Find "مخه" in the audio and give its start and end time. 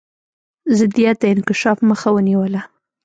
1.89-2.09